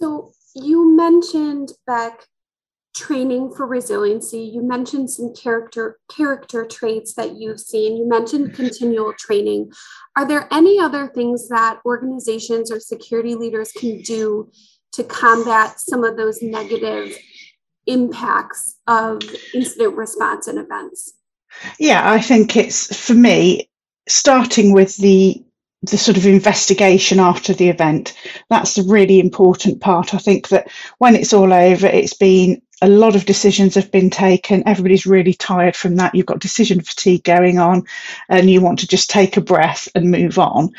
So 0.00 0.32
you 0.54 0.96
mentioned 0.96 1.72
Bec 1.86 2.26
training 2.94 3.52
for 3.54 3.66
resiliency. 3.66 4.40
You 4.40 4.62
mentioned 4.62 5.10
some 5.10 5.34
character 5.34 5.98
character 6.10 6.64
traits 6.64 7.14
that 7.14 7.36
you've 7.36 7.60
seen. 7.60 7.96
You 7.96 8.08
mentioned 8.08 8.46
mm-hmm. 8.46 8.62
continual 8.62 9.12
training. 9.18 9.72
Are 10.16 10.26
there 10.26 10.48
any 10.52 10.78
other 10.80 11.08
things 11.08 11.48
that 11.48 11.80
organizations 11.84 12.70
or 12.70 12.80
security 12.80 13.34
leaders 13.34 13.72
can 13.72 14.02
do 14.02 14.50
to 14.92 15.04
combat 15.04 15.78
some 15.80 16.02
of 16.04 16.16
those 16.16 16.42
negative 16.42 17.16
impacts 17.86 18.76
of 18.86 19.22
incident 19.54 19.96
response 19.96 20.48
and 20.48 20.58
events? 20.58 21.12
Yeah, 21.78 22.10
I 22.10 22.20
think 22.20 22.56
it's 22.56 23.06
for 23.06 23.14
me 23.14 23.70
starting 24.08 24.72
with 24.72 24.96
the 24.96 25.44
the 25.82 25.96
sort 25.96 26.18
of 26.18 26.26
investigation 26.26 27.18
after 27.18 27.54
the 27.54 27.68
event. 27.70 28.14
That's 28.50 28.74
the 28.74 28.82
really 28.82 29.18
important 29.18 29.80
part. 29.80 30.12
I 30.12 30.18
think 30.18 30.48
that 30.48 30.70
when 30.98 31.16
it's 31.16 31.32
all 31.32 31.52
over, 31.52 31.86
it's 31.86 32.12
been 32.12 32.60
a 32.82 32.88
lot 32.88 33.16
of 33.16 33.26
decisions 33.26 33.74
have 33.74 33.90
been 33.90 34.10
taken. 34.10 34.66
Everybody's 34.66 35.06
really 35.06 35.34
tired 35.34 35.76
from 35.76 35.96
that. 35.96 36.14
You've 36.14 36.26
got 36.26 36.40
decision 36.40 36.80
fatigue 36.80 37.24
going 37.24 37.58
on, 37.58 37.84
and 38.28 38.50
you 38.50 38.60
want 38.60 38.78
to 38.80 38.86
just 38.86 39.10
take 39.10 39.36
a 39.36 39.40
breath 39.40 39.88
and 39.94 40.10
move 40.10 40.38
on. 40.38 40.70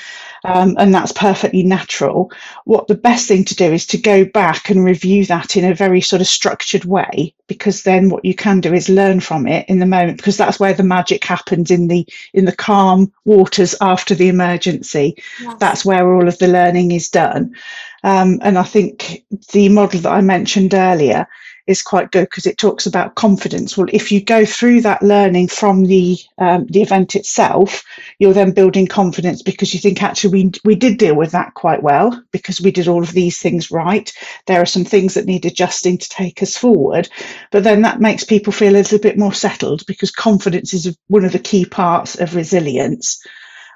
Um, 0.43 0.75
and 0.79 0.93
that's 0.93 1.11
perfectly 1.11 1.61
natural. 1.61 2.31
What 2.65 2.87
the 2.87 2.95
best 2.95 3.27
thing 3.27 3.45
to 3.45 3.55
do 3.55 3.71
is 3.71 3.85
to 3.87 3.99
go 3.99 4.25
back 4.25 4.71
and 4.71 4.83
review 4.83 5.25
that 5.27 5.55
in 5.55 5.65
a 5.65 5.75
very 5.75 6.01
sort 6.01 6.21
of 6.21 6.27
structured 6.27 6.85
way, 6.85 7.35
because 7.45 7.83
then 7.83 8.09
what 8.09 8.25
you 8.25 8.33
can 8.33 8.59
do 8.59 8.73
is 8.73 8.89
learn 8.89 9.19
from 9.19 9.45
it 9.45 9.69
in 9.69 9.77
the 9.77 9.85
moment, 9.85 10.17
because 10.17 10.37
that's 10.37 10.59
where 10.59 10.73
the 10.73 10.83
magic 10.83 11.23
happens 11.23 11.69
in 11.69 11.87
the 11.87 12.07
in 12.33 12.45
the 12.45 12.55
calm 12.55 13.11
waters 13.25 13.75
after 13.81 14.15
the 14.15 14.29
emergency. 14.29 15.15
Yes. 15.39 15.57
That's 15.59 15.85
where 15.85 16.11
all 16.11 16.27
of 16.27 16.39
the 16.39 16.47
learning 16.47 16.91
is 16.91 17.09
done. 17.09 17.55
Um, 18.03 18.39
and 18.41 18.57
I 18.57 18.63
think 18.63 19.23
the 19.51 19.69
model 19.69 19.99
that 20.01 20.11
I 20.11 20.21
mentioned 20.21 20.73
earlier 20.73 21.27
is 21.67 21.81
quite 21.81 22.11
good 22.11 22.25
because 22.25 22.45
it 22.45 22.57
talks 22.57 22.85
about 22.85 23.15
confidence. 23.15 23.77
Well, 23.77 23.87
if 23.91 24.11
you 24.11 24.23
go 24.23 24.45
through 24.45 24.81
that 24.81 25.03
learning 25.03 25.47
from 25.47 25.85
the 25.85 26.17
um, 26.37 26.65
the 26.67 26.81
event 26.81 27.15
itself, 27.15 27.83
you're 28.19 28.33
then 28.33 28.51
building 28.51 28.87
confidence 28.87 29.41
because 29.41 29.73
you 29.73 29.79
think 29.79 30.01
actually 30.01 30.43
we 30.43 30.51
we 30.63 30.75
did 30.75 30.97
deal 30.97 31.15
with 31.15 31.31
that 31.31 31.53
quite 31.53 31.83
well 31.83 32.21
because 32.31 32.61
we 32.61 32.71
did 32.71 32.87
all 32.87 33.03
of 33.03 33.11
these 33.11 33.39
things 33.39 33.71
right. 33.71 34.11
There 34.47 34.61
are 34.61 34.65
some 34.65 34.85
things 34.85 35.13
that 35.13 35.25
need 35.25 35.45
adjusting 35.45 35.97
to 35.97 36.09
take 36.09 36.41
us 36.41 36.57
forward, 36.57 37.09
but 37.51 37.63
then 37.63 37.81
that 37.83 38.01
makes 38.01 38.23
people 38.23 38.53
feel 38.53 38.73
a 38.73 38.81
little 38.81 38.99
bit 38.99 39.17
more 39.17 39.33
settled 39.33 39.85
because 39.85 40.11
confidence 40.11 40.73
is 40.73 40.95
one 41.07 41.25
of 41.25 41.31
the 41.31 41.39
key 41.39 41.65
parts 41.65 42.19
of 42.19 42.35
resilience. 42.35 43.21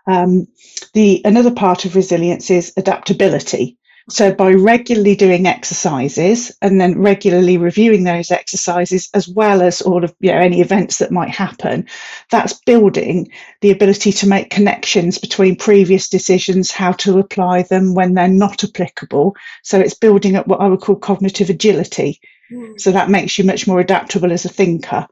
Um, 0.08 0.48
the 0.94 1.22
another 1.26 1.52
part 1.52 1.86
of 1.86 1.96
resilience 1.96 2.52
is 2.52 2.74
adaptability. 2.78 3.78
So 4.08 4.32
by 4.32 4.52
regularly 4.54 5.16
doing 5.16 5.48
exercises 5.48 6.56
and 6.62 6.80
then 6.80 7.00
regularly 7.00 7.58
reviewing 7.58 8.04
those 8.04 8.30
exercises, 8.30 9.10
as 9.16 9.28
well 9.28 9.64
as 9.64 9.82
all 9.82 10.04
of 10.04 10.14
you 10.20 10.32
know, 10.32 10.38
any 10.38 10.62
events 10.62 11.00
that 11.00 11.12
might 11.12 11.32
happen, 11.32 11.88
that's 12.30 12.54
building 12.66 13.32
the 13.62 13.72
ability 13.72 14.12
to 14.12 14.28
make 14.28 14.52
connections 14.52 15.18
between 15.18 15.56
previous 15.56 16.08
decisions, 16.08 16.70
how 16.70 16.92
to 16.92 17.18
apply 17.18 17.64
them 17.64 17.96
when 17.96 18.14
they're 18.14 18.28
not 18.28 18.64
applicable. 18.64 19.36
So 19.64 19.80
it's 19.80 19.96
building 19.96 20.36
up 20.36 20.46
what 20.46 20.62
I 20.62 20.68
would 20.68 20.82
call 20.82 20.98
cognitive 20.98 21.50
agility. 21.50 22.22
Mm. 22.52 22.80
So 22.80 22.92
that 22.92 23.10
makes 23.10 23.40
you 23.40 23.44
much 23.44 23.66
more 23.66 23.80
adaptable 23.80 24.32
as 24.32 24.46
a 24.46 24.50
thinker. 24.50 25.08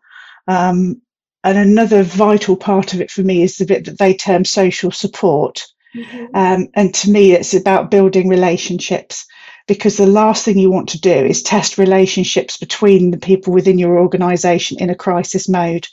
Um, 0.47 1.01
and 1.43 1.57
another 1.57 2.03
vital 2.03 2.55
part 2.55 2.93
of 2.93 3.01
it 3.01 3.09
for 3.09 3.21
me 3.21 3.41
is 3.41 3.57
the 3.57 3.65
bit 3.65 3.85
that 3.85 3.97
they 3.97 4.13
term 4.13 4.45
social 4.45 4.91
support. 4.91 5.65
Mm-hmm. 5.95 6.25
Um, 6.35 6.67
and 6.73 6.93
to 6.95 7.09
me, 7.09 7.33
it's 7.33 7.53
about 7.53 7.91
building 7.91 8.27
relationships 8.27 9.25
because 9.67 9.97
the 9.97 10.07
last 10.07 10.43
thing 10.43 10.57
you 10.57 10.71
want 10.71 10.89
to 10.89 11.01
do 11.01 11.11
is 11.11 11.41
test 11.41 11.77
relationships 11.77 12.57
between 12.57 13.11
the 13.11 13.17
people 13.17 13.53
within 13.53 13.79
your 13.79 13.99
organization 13.99 14.79
in 14.79 14.89
a 14.89 14.95
crisis 14.95 15.47
mode. 15.47 15.87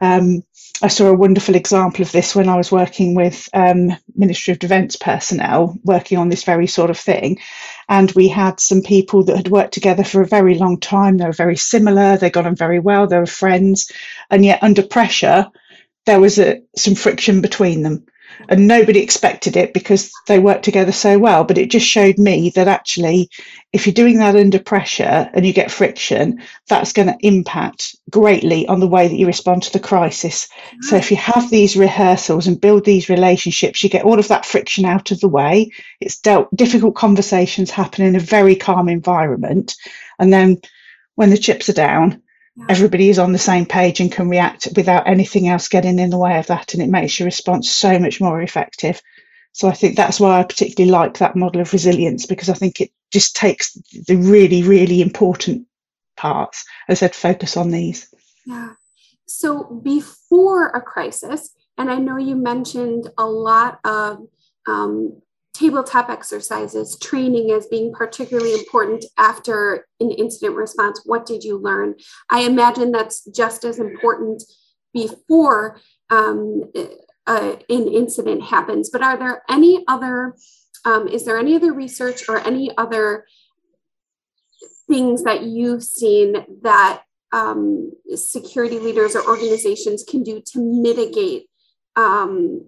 Um, 0.00 0.42
I 0.82 0.88
saw 0.88 1.06
a 1.06 1.14
wonderful 1.14 1.54
example 1.54 2.02
of 2.02 2.10
this 2.10 2.34
when 2.34 2.48
I 2.48 2.56
was 2.56 2.72
working 2.72 3.14
with 3.14 3.48
um, 3.54 3.96
Ministry 4.16 4.52
of 4.52 4.58
Defence 4.58 4.96
personnel 4.96 5.78
working 5.84 6.18
on 6.18 6.28
this 6.28 6.42
very 6.42 6.66
sort 6.66 6.90
of 6.90 6.98
thing. 6.98 7.38
And 7.88 8.10
we 8.12 8.28
had 8.28 8.58
some 8.58 8.82
people 8.82 9.22
that 9.24 9.36
had 9.36 9.48
worked 9.48 9.74
together 9.74 10.02
for 10.02 10.20
a 10.20 10.26
very 10.26 10.56
long 10.56 10.80
time. 10.80 11.16
They 11.16 11.26
were 11.26 11.32
very 11.32 11.56
similar, 11.56 12.16
they 12.16 12.30
got 12.30 12.46
on 12.46 12.56
very 12.56 12.80
well, 12.80 13.06
they 13.06 13.18
were 13.18 13.26
friends. 13.26 13.90
And 14.30 14.44
yet, 14.44 14.62
under 14.62 14.82
pressure, 14.82 15.46
there 16.06 16.20
was 16.20 16.38
a, 16.38 16.60
some 16.76 16.96
friction 16.96 17.40
between 17.40 17.82
them 17.82 18.06
and 18.48 18.66
nobody 18.66 19.00
expected 19.00 19.56
it 19.56 19.72
because 19.72 20.12
they 20.26 20.38
worked 20.38 20.64
together 20.64 20.92
so 20.92 21.18
well 21.18 21.44
but 21.44 21.58
it 21.58 21.70
just 21.70 21.86
showed 21.86 22.18
me 22.18 22.50
that 22.50 22.68
actually 22.68 23.28
if 23.72 23.86
you're 23.86 23.94
doing 23.94 24.18
that 24.18 24.36
under 24.36 24.58
pressure 24.58 25.28
and 25.32 25.44
you 25.44 25.52
get 25.52 25.70
friction 25.70 26.40
that's 26.68 26.92
going 26.92 27.08
to 27.08 27.26
impact 27.26 27.96
greatly 28.10 28.66
on 28.68 28.80
the 28.80 28.88
way 28.88 29.08
that 29.08 29.16
you 29.16 29.26
respond 29.26 29.62
to 29.64 29.72
the 29.72 29.80
crisis. 29.80 30.48
So 30.82 30.96
if 30.96 31.10
you 31.10 31.16
have 31.16 31.50
these 31.50 31.76
rehearsals 31.76 32.46
and 32.46 32.60
build 32.60 32.84
these 32.84 33.08
relationships 33.08 33.82
you 33.82 33.90
get 33.90 34.04
all 34.04 34.18
of 34.18 34.28
that 34.28 34.46
friction 34.46 34.84
out 34.84 35.10
of 35.10 35.20
the 35.20 35.28
way. 35.28 35.70
It's 36.00 36.20
dealt 36.20 36.54
difficult 36.54 36.94
conversations 36.94 37.70
happen 37.70 38.04
in 38.04 38.16
a 38.16 38.20
very 38.20 38.56
calm 38.56 38.88
environment 38.88 39.74
and 40.18 40.32
then 40.32 40.58
when 41.16 41.30
the 41.30 41.38
chips 41.38 41.68
are 41.68 41.74
down 41.74 42.22
everybody 42.68 43.08
is 43.08 43.18
on 43.18 43.32
the 43.32 43.38
same 43.38 43.66
page 43.66 44.00
and 44.00 44.12
can 44.12 44.28
react 44.28 44.68
without 44.76 45.08
anything 45.08 45.48
else 45.48 45.68
getting 45.68 45.98
in 45.98 46.10
the 46.10 46.18
way 46.18 46.38
of 46.38 46.46
that 46.46 46.74
and 46.74 46.82
it 46.82 46.88
makes 46.88 47.18
your 47.18 47.24
response 47.24 47.70
so 47.70 47.98
much 47.98 48.20
more 48.20 48.40
effective. 48.40 49.02
So 49.52 49.68
i 49.68 49.72
think 49.72 49.96
that's 49.96 50.20
why 50.20 50.40
i 50.40 50.42
particularly 50.42 50.90
like 50.90 51.18
that 51.18 51.36
model 51.36 51.60
of 51.60 51.72
resilience 51.72 52.26
because 52.26 52.48
i 52.48 52.54
think 52.54 52.80
it 52.80 52.90
just 53.12 53.36
takes 53.36 53.74
the 54.06 54.16
really 54.16 54.64
really 54.64 55.00
important 55.00 55.66
parts 56.16 56.64
as 56.88 56.98
i 56.98 57.06
said 57.06 57.14
focus 57.14 57.56
on 57.56 57.70
these. 57.70 58.12
Yeah. 58.46 58.74
So 59.26 59.80
before 59.82 60.68
a 60.68 60.80
crisis 60.80 61.50
and 61.78 61.90
i 61.90 61.96
know 61.96 62.16
you 62.16 62.36
mentioned 62.36 63.10
a 63.18 63.26
lot 63.26 63.80
of 63.84 64.26
um, 64.66 65.20
tabletop 65.54 66.10
exercises, 66.10 66.98
training 66.98 67.52
as 67.52 67.66
being 67.68 67.92
particularly 67.92 68.52
important 68.52 69.04
after 69.16 69.86
an 70.00 70.10
incident 70.10 70.56
response. 70.56 71.00
What 71.04 71.24
did 71.24 71.44
you 71.44 71.56
learn? 71.56 71.94
I 72.28 72.40
imagine 72.40 72.90
that's 72.90 73.24
just 73.26 73.64
as 73.64 73.78
important 73.78 74.42
before 74.92 75.80
um, 76.10 76.64
uh, 77.26 77.56
an 77.68 77.88
incident 77.88 78.42
happens. 78.42 78.90
But 78.90 79.02
are 79.02 79.16
there 79.16 79.42
any 79.48 79.84
other, 79.88 80.34
um, 80.84 81.08
is 81.08 81.24
there 81.24 81.38
any 81.38 81.54
other 81.54 81.72
research 81.72 82.28
or 82.28 82.38
any 82.38 82.76
other 82.76 83.24
things 84.88 85.22
that 85.22 85.44
you've 85.44 85.84
seen 85.84 86.44
that 86.62 87.02
um, 87.32 87.92
security 88.14 88.78
leaders 88.78 89.16
or 89.16 89.26
organizations 89.26 90.04
can 90.04 90.22
do 90.22 90.42
to 90.52 90.60
mitigate 90.60 91.48
um, 91.96 92.66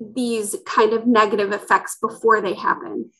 these 0.00 0.56
kind 0.66 0.92
of 0.92 1.06
negative 1.06 1.52
effects 1.52 1.96
before 2.00 2.40
they 2.40 2.54
happen. 2.54 3.10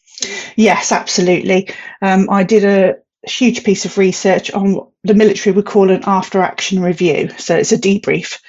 Yes, 0.56 0.92
absolutely. 0.92 1.68
Um, 2.02 2.28
I 2.30 2.42
did 2.42 2.64
a 2.64 2.96
huge 3.28 3.64
piece 3.64 3.84
of 3.84 3.98
research 3.98 4.50
on 4.52 4.74
what 4.74 4.88
the 5.02 5.14
military 5.14 5.54
would 5.54 5.66
call 5.66 5.90
an 5.90 6.02
after 6.06 6.40
action 6.40 6.80
review. 6.80 7.30
So 7.38 7.56
it's 7.56 7.72
a 7.72 7.78
debrief. 7.78 8.40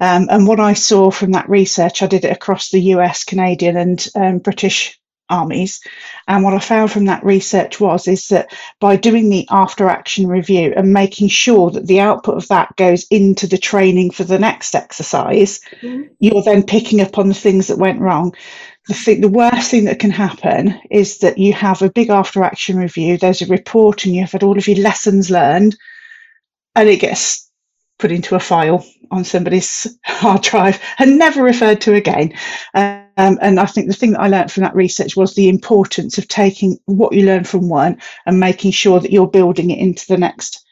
Um, 0.00 0.28
and 0.30 0.46
what 0.46 0.60
I 0.60 0.72
saw 0.72 1.10
from 1.10 1.32
that 1.32 1.48
research, 1.48 2.02
I 2.02 2.06
did 2.06 2.24
it 2.24 2.32
across 2.32 2.70
the 2.70 2.80
US, 2.94 3.24
Canadian, 3.24 3.76
and 3.76 4.08
um, 4.14 4.38
British 4.38 4.98
armies. 5.32 5.80
And 6.28 6.44
what 6.44 6.54
I 6.54 6.58
found 6.58 6.92
from 6.92 7.06
that 7.06 7.24
research 7.24 7.80
was 7.80 8.06
is 8.06 8.28
that 8.28 8.54
by 8.80 8.96
doing 8.96 9.30
the 9.30 9.46
after 9.50 9.88
action 9.88 10.26
review 10.26 10.72
and 10.76 10.92
making 10.92 11.28
sure 11.28 11.70
that 11.70 11.86
the 11.86 12.00
output 12.00 12.36
of 12.36 12.48
that 12.48 12.76
goes 12.76 13.06
into 13.10 13.46
the 13.46 13.58
training 13.58 14.10
for 14.10 14.24
the 14.24 14.38
next 14.38 14.74
exercise, 14.74 15.60
mm-hmm. 15.80 16.12
you're 16.20 16.42
then 16.42 16.62
picking 16.62 17.00
up 17.00 17.18
on 17.18 17.28
the 17.28 17.34
things 17.34 17.66
that 17.68 17.78
went 17.78 18.00
wrong. 18.00 18.34
The, 18.88 18.94
thing, 18.94 19.20
the 19.20 19.28
worst 19.28 19.70
thing 19.70 19.84
that 19.84 20.00
can 20.00 20.10
happen 20.10 20.80
is 20.90 21.18
that 21.18 21.38
you 21.38 21.52
have 21.52 21.82
a 21.82 21.90
big 21.90 22.10
after 22.10 22.42
action 22.42 22.76
review, 22.76 23.16
there's 23.16 23.42
a 23.42 23.46
report, 23.46 24.04
and 24.04 24.14
you've 24.14 24.32
had 24.32 24.42
all 24.42 24.58
of 24.58 24.66
your 24.66 24.78
lessons 24.78 25.30
learned, 25.30 25.76
and 26.74 26.88
it 26.88 27.00
gets 27.00 27.48
put 27.98 28.10
into 28.10 28.34
a 28.34 28.40
file 28.40 28.84
on 29.12 29.24
somebody's 29.24 29.86
hard 30.04 30.42
drive 30.42 30.80
and 30.98 31.18
never 31.18 31.42
referred 31.42 31.80
to 31.82 31.94
again. 31.94 32.34
Um, 33.16 33.38
and 33.42 33.60
I 33.60 33.66
think 33.66 33.88
the 33.88 33.94
thing 33.94 34.12
that 34.12 34.20
I 34.20 34.28
learned 34.28 34.50
from 34.50 34.62
that 34.62 34.74
research 34.74 35.16
was 35.16 35.34
the 35.34 35.48
importance 35.48 36.18
of 36.18 36.28
taking 36.28 36.78
what 36.86 37.12
you 37.12 37.24
learn 37.24 37.44
from 37.44 37.68
one 37.68 38.00
and 38.24 38.40
making 38.40 38.70
sure 38.70 39.00
that 39.00 39.12
you're 39.12 39.26
building 39.26 39.70
it 39.70 39.78
into 39.78 40.06
the 40.06 40.18
next 40.18 40.64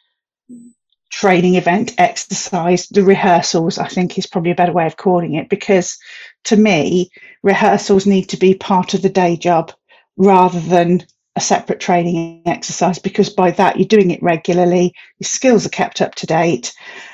training 1.11 1.55
event, 1.55 1.93
exercise, 1.97 2.87
the 2.87 3.03
rehearsals, 3.03 3.77
I 3.77 3.87
think 3.87 4.17
is 4.17 4.25
probably 4.25 4.51
a 4.51 4.55
better 4.55 4.71
way 4.71 4.87
of 4.87 4.97
calling 4.97 5.35
it, 5.35 5.49
because 5.49 5.99
to 6.45 6.55
me, 6.55 7.11
rehearsals 7.43 8.05
need 8.05 8.29
to 8.29 8.37
be 8.37 8.55
part 8.55 8.93
of 8.93 9.01
the 9.01 9.09
day 9.09 9.35
job 9.35 9.73
rather 10.17 10.59
than 10.59 11.05
a 11.35 11.41
separate 11.41 11.79
training 11.79 12.43
exercise 12.45 12.99
because 12.99 13.29
by 13.29 13.51
that 13.51 13.77
you're 13.77 13.87
doing 13.87 14.11
it 14.11 14.23
regularly, 14.23 14.93
your 15.19 15.27
skills 15.27 15.65
are 15.65 15.69
kept 15.69 16.01
up 16.01 16.15
to 16.15 16.25
date, 16.25 16.73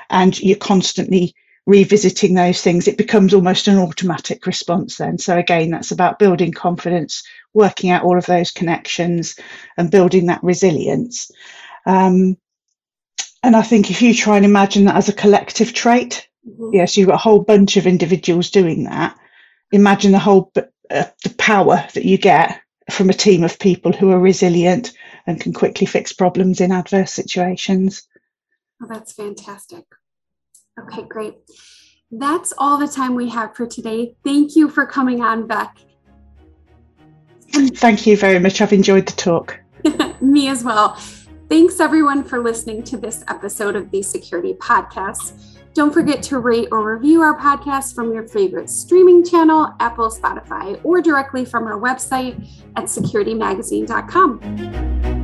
and 0.09 0.39
you're 0.39 0.57
constantly 0.57 1.35
revisiting 1.67 2.33
those 2.33 2.61
things, 2.61 2.87
it 2.87 2.97
becomes 2.97 3.33
almost 3.33 3.67
an 3.67 3.77
automatic 3.77 4.47
response 4.47 4.97
then. 4.97 5.17
So 5.17 5.37
again, 5.37 5.69
that's 5.69 5.91
about 5.91 6.17
building 6.17 6.53
confidence, 6.53 7.23
working 7.53 7.89
out 7.89 8.03
all 8.03 8.17
of 8.17 8.25
those 8.25 8.51
connections 8.51 9.37
and 9.75 9.91
building 9.91 10.27
that 10.27 10.43
resilience. 10.43 11.29
Um, 11.85 12.37
and 13.43 13.55
I 13.55 13.61
think 13.61 13.91
if 13.91 14.01
you 14.01 14.13
try 14.13 14.37
and 14.37 14.45
imagine 14.45 14.85
that 14.85 14.95
as 14.95 15.09
a 15.09 15.13
collective 15.13 15.73
trait, 15.73 16.29
mm-hmm. 16.47 16.69
yes, 16.73 16.95
you've 16.95 17.09
got 17.09 17.15
a 17.15 17.17
whole 17.17 17.43
bunch 17.43 17.75
of 17.75 17.85
individuals 17.85 18.49
doing 18.49 18.85
that. 18.85 19.17
Imagine 19.73 20.13
the 20.13 20.19
whole 20.19 20.51
uh, 20.55 21.03
the 21.23 21.35
power 21.37 21.85
that 21.93 22.05
you 22.05 22.17
get 22.17 22.61
from 22.89 23.09
a 23.09 23.13
team 23.13 23.43
of 23.43 23.59
people 23.59 23.91
who 23.91 24.11
are 24.11 24.19
resilient 24.19 24.93
and 25.25 25.41
can 25.41 25.51
quickly 25.51 25.85
fix 25.85 26.13
problems 26.13 26.61
in 26.61 26.71
adverse 26.71 27.11
situations. 27.11 28.07
Oh, 28.81 28.87
that's 28.89 29.11
fantastic. 29.11 29.83
Okay, 30.79 31.03
great. 31.03 31.35
That's 32.11 32.53
all 32.57 32.77
the 32.77 32.87
time 32.87 33.15
we 33.15 33.29
have 33.29 33.55
for 33.55 33.67
today. 33.67 34.15
Thank 34.23 34.55
you 34.55 34.69
for 34.69 34.85
coming 34.85 35.21
on, 35.21 35.47
Bec. 35.47 35.77
Thank 37.49 38.05
you 38.05 38.17
very 38.17 38.39
much. 38.39 38.61
I've 38.61 38.73
enjoyed 38.73 39.07
the 39.07 39.13
talk. 39.13 39.59
Me 40.21 40.49
as 40.49 40.63
well. 40.63 40.95
Thanks 41.49 41.79
everyone 41.79 42.23
for 42.23 42.39
listening 42.39 42.83
to 42.83 42.97
this 42.97 43.23
episode 43.29 43.75
of 43.75 43.89
the 43.91 44.01
Security 44.01 44.53
Podcast. 44.55 45.43
Don't 45.73 45.93
forget 45.93 46.21
to 46.23 46.39
rate 46.39 46.67
or 46.71 46.95
review 46.95 47.21
our 47.21 47.37
podcast 47.37 47.95
from 47.95 48.13
your 48.13 48.27
favorite 48.27 48.69
streaming 48.69 49.23
channel, 49.23 49.73
Apple, 49.79 50.09
Spotify, 50.09 50.79
or 50.83 51.01
directly 51.01 51.45
from 51.45 51.67
our 51.67 51.79
website 51.79 52.35
at 52.75 52.85
securitymagazine.com. 52.85 55.16